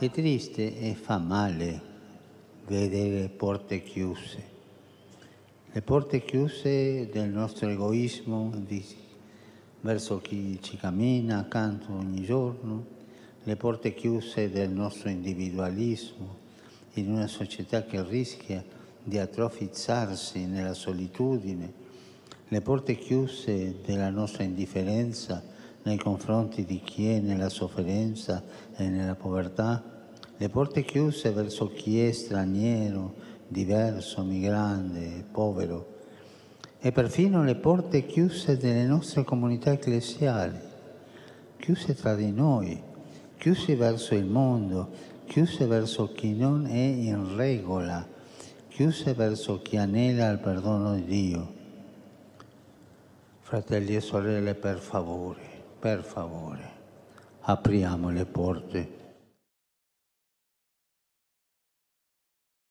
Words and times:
È 0.00 0.10
triste 0.10 0.78
e 0.78 0.94
fa 0.94 1.18
male 1.18 1.78
vedere 2.66 3.28
porte 3.28 3.82
chiuse. 3.82 4.42
Le 5.70 5.82
porte 5.82 6.24
chiuse 6.24 7.10
del 7.12 7.28
nostro 7.28 7.68
egoismo 7.68 8.50
verso 9.82 10.22
chi 10.22 10.58
ci 10.62 10.78
cammina 10.78 11.40
accanto 11.40 11.92
ogni 11.92 12.22
giorno, 12.22 12.86
le 13.42 13.56
porte 13.56 13.92
chiuse 13.92 14.48
del 14.50 14.70
nostro 14.70 15.10
individualismo 15.10 16.36
in 16.94 17.12
una 17.12 17.26
società 17.26 17.84
che 17.84 18.02
rischia 18.02 18.64
di 19.04 19.18
atrofizzarsi 19.18 20.46
nella 20.46 20.72
solitudine, 20.72 21.72
le 22.48 22.60
porte 22.62 22.96
chiuse 22.96 23.82
della 23.84 24.08
nostra 24.08 24.44
indifferenza 24.44 25.44
nei 25.82 25.96
confronti 25.96 26.64
di 26.64 26.80
chi 26.80 27.08
è 27.08 27.20
nella 27.20 27.48
sofferenza 27.48 28.42
e 28.76 28.88
nella 28.88 29.14
povertà, 29.14 29.82
le 30.36 30.48
porte 30.48 30.84
chiuse 30.84 31.30
verso 31.32 31.68
chi 31.68 32.00
è 32.00 32.12
straniero, 32.12 33.14
diverso, 33.48 34.22
migrante, 34.22 35.24
povero 35.30 35.98
e 36.82 36.92
perfino 36.92 37.44
le 37.44 37.56
porte 37.56 38.06
chiuse 38.06 38.56
delle 38.56 38.86
nostre 38.86 39.22
comunità 39.22 39.70
ecclesiali, 39.70 40.58
chiuse 41.58 41.94
tra 41.94 42.14
di 42.14 42.32
noi, 42.32 42.82
chiuse 43.36 43.76
verso 43.76 44.14
il 44.14 44.24
mondo, 44.24 44.88
chiuse 45.26 45.66
verso 45.66 46.10
chi 46.12 46.34
non 46.34 46.66
è 46.66 46.72
in 46.78 47.36
regola, 47.36 48.06
chiuse 48.68 49.12
verso 49.12 49.60
chi 49.60 49.76
anela 49.76 50.30
il 50.30 50.38
perdono 50.38 50.94
di 50.94 51.04
Dio. 51.04 51.52
Fratelli 53.40 53.96
e 53.96 54.00
sorelle, 54.00 54.54
per 54.54 54.78
favore, 54.78 55.59
per 55.80 56.04
favore, 56.04 56.70
apriamo 57.40 58.10
le 58.10 58.26
porte 58.26 58.98